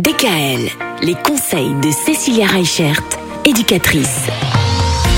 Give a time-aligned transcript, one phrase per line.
[0.00, 0.70] DKL,
[1.02, 3.02] les conseils de Cécilia Reichert,
[3.44, 4.28] éducatrice.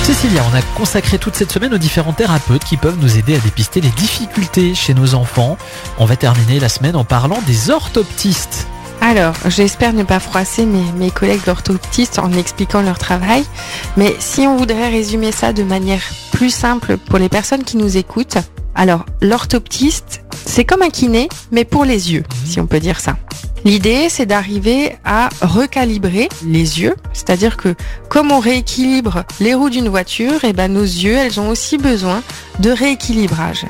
[0.03, 3.39] Cécilia, on a consacré toute cette semaine aux différents thérapeutes qui peuvent nous aider à
[3.39, 5.57] dépister les difficultés chez nos enfants.
[5.99, 8.67] On va terminer la semaine en parlant des orthoptistes.
[9.01, 13.45] Alors, j'espère ne pas froisser mes, mes collègues orthoptistes en expliquant leur travail,
[13.97, 16.03] mais si on voudrait résumer ça de manière
[16.33, 18.39] plus simple pour les personnes qui nous écoutent,
[18.75, 23.17] alors l'orthoptiste, c'est comme un kiné, mais pour les yeux, si on peut dire ça.
[23.65, 27.75] L'idée, c'est d'arriver à recalibrer les yeux, c'est-à-dire que
[28.09, 31.79] comme on rééquilibre les roues d'une voiture, et eh ben nos yeux, elles ont aussi
[31.79, 32.23] besoin
[32.59, 33.65] de rééquilibrage.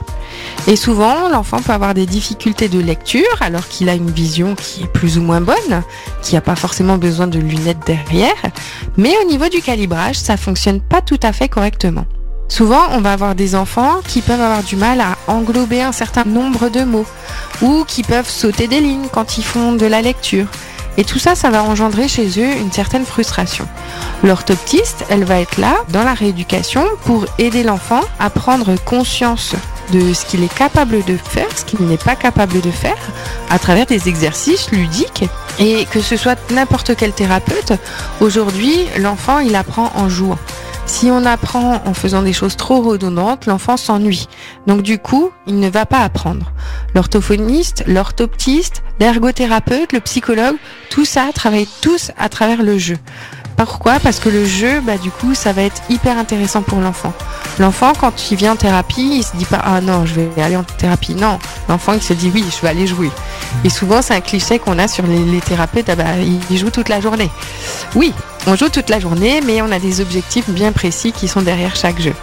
[0.66, 4.84] Et souvent, l'enfant peut avoir des difficultés de lecture alors qu'il a une vision qui
[4.84, 5.82] est plus ou moins bonne,
[6.22, 8.32] qui n'a pas forcément besoin de lunettes derrière,
[8.96, 12.06] mais au niveau du calibrage, ça fonctionne pas tout à fait correctement.
[12.52, 16.24] Souvent, on va avoir des enfants qui peuvent avoir du mal à englober un certain
[16.24, 17.06] nombre de mots
[17.62, 20.44] ou qui peuvent sauter des lignes quand ils font de la lecture.
[20.98, 23.66] Et tout ça, ça va engendrer chez eux une certaine frustration.
[24.22, 29.54] L'orthoptiste, elle va être là dans la rééducation pour aider l'enfant à prendre conscience
[29.90, 32.98] de ce qu'il est capable de faire, ce qu'il n'est pas capable de faire,
[33.48, 35.24] à travers des exercices ludiques.
[35.58, 37.72] Et que ce soit n'importe quel thérapeute,
[38.20, 40.38] aujourd'hui, l'enfant, il apprend en jouant.
[40.86, 44.28] Si on apprend en faisant des choses trop redondantes, l'enfant s'ennuie.
[44.66, 46.52] Donc du coup, il ne va pas apprendre.
[46.94, 50.56] L'orthophoniste, l'orthoptiste, l'ergothérapeute, le psychologue,
[50.90, 52.98] tout ça travaille tous à travers le jeu.
[53.56, 54.00] Pourquoi?
[54.00, 57.12] Parce que le jeu, bah, du coup, ça va être hyper intéressant pour l'enfant.
[57.58, 60.56] L'enfant, quand il vient en thérapie, il se dit pas ah non, je vais aller
[60.56, 61.14] en thérapie.
[61.14, 63.10] Non, l'enfant il se dit oui, je vais aller jouer.
[63.64, 65.88] Et souvent, c'est un cliché qu'on a sur les, thérapeutes.
[65.88, 66.04] Ah bah,
[66.50, 67.30] ils jouent toute la journée.
[67.94, 68.12] Oui,
[68.46, 71.76] on joue toute la journée, mais on a des objectifs bien précis qui sont derrière
[71.76, 72.14] chaque jeu.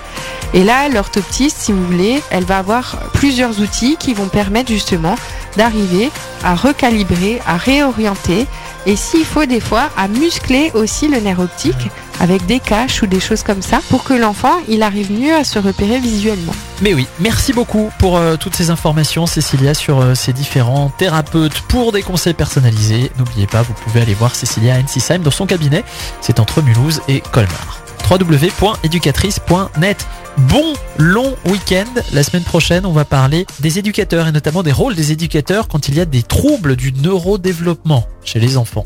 [0.53, 5.16] Et là, l'orthoptiste, si vous voulez, elle va avoir plusieurs outils qui vont permettre justement
[5.56, 6.12] d'arriver
[6.44, 8.47] à recalibrer, à réorienter
[8.86, 13.08] et s'il faut des fois à muscler aussi le nerf optique avec des caches ou
[13.08, 16.53] des choses comme ça pour que l'enfant il arrive mieux à se repérer visuellement.
[16.81, 21.62] Mais oui, merci beaucoup pour euh, toutes ces informations Cécilia sur euh, ces différents thérapeutes
[21.68, 23.12] pour des conseils personnalisés.
[23.18, 25.84] N'oubliez pas, vous pouvez aller voir Cécilia Ensisheim dans son cabinet,
[26.22, 27.79] c'est entre Mulhouse et Colmar
[28.09, 30.08] www.éducatrice.net.
[30.38, 31.85] Bon long week-end.
[32.13, 35.90] La semaine prochaine, on va parler des éducateurs et notamment des rôles des éducateurs quand
[35.90, 38.85] il y a des troubles du neurodéveloppement chez les enfants.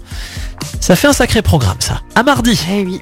[0.80, 2.02] Ça fait un sacré programme, ça.
[2.16, 2.60] À mardi.
[2.72, 3.02] Eh oui.